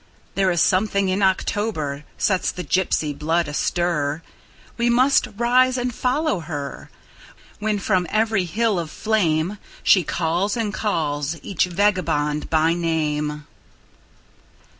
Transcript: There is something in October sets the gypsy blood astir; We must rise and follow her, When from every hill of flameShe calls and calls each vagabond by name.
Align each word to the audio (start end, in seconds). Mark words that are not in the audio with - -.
There 0.33 0.49
is 0.49 0.61
something 0.63 1.09
in 1.09 1.21
October 1.21 2.05
sets 2.17 2.49
the 2.51 2.63
gypsy 2.63 3.15
blood 3.15 3.47
astir; 3.47 4.23
We 4.75 4.89
must 4.89 5.27
rise 5.37 5.77
and 5.77 5.93
follow 5.93 6.39
her, 6.39 6.89
When 7.59 7.77
from 7.77 8.07
every 8.09 8.45
hill 8.45 8.79
of 8.79 8.89
flameShe 8.89 10.07
calls 10.07 10.57
and 10.57 10.73
calls 10.73 11.35
each 11.43 11.65
vagabond 11.65 12.49
by 12.49 12.73
name. 12.73 13.45